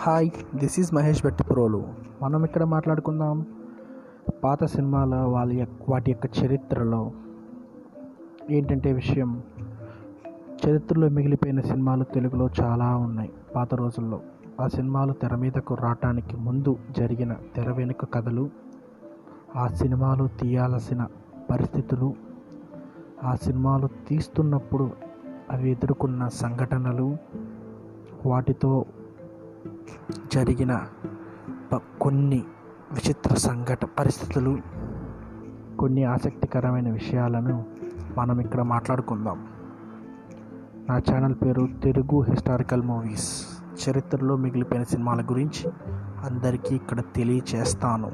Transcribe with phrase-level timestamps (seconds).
[0.00, 1.84] Hi this is Mahesh Bhatti Prolu
[2.22, 3.46] మనం ఇక్కడ మాట్లాడుకుందాం.
[4.44, 7.12] పాత సినిమాల వాళ్ళ యొక్క వాటి యొక్క చరిత్రలో
[8.50, 9.42] ఏంటంటే విషయం?
[10.66, 13.32] చరిత్రలో మిగిలిపోయిన సినిమాలు తెలుగులో చాలా ఉన్నాయి.
[13.56, 14.20] పాత రోజుల్లో
[14.60, 18.50] ఆ సినిమాలు తెర మీదకు రావటానికి ముందు జరిగిన తెర వెనుక కథలు
[19.56, 21.06] ఆ సినిమాలు తీయాల్సిన
[21.50, 22.14] పరిస్థితులు
[23.24, 24.90] ఆ సినిమాలు తీస్తున్నప్పుడు
[25.50, 27.16] అవి ఎదుర్కొన్న సంఘటనలు
[28.26, 28.84] వాటితో
[30.30, 30.72] జరిగిన
[32.02, 32.40] కొన్ని
[32.92, 34.52] విచిత్ర సంఘట పరిస్థితులు
[35.78, 37.56] కొన్ని ఆసక్తికరమైన విషయాలను
[38.18, 39.38] మనం ఇక్కడ మాట్లాడుకుందాం
[40.88, 43.30] నా ఛానల్ పేరు తెలుగు హిస్టారికల్ మూవీస్
[43.82, 45.64] చరిత్రలో మిగిలిపోయిన సినిమాల గురించి
[46.24, 48.10] అందరికీ ఇక్కడ తెలియచేస్తాను